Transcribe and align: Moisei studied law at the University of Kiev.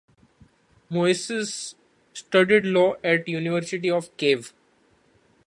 Moisei 0.89 1.75
studied 2.11 2.65
law 2.65 2.95
at 3.03 3.25
the 3.25 3.33
University 3.33 3.91
of 3.91 4.09
Kiev. 4.17 4.51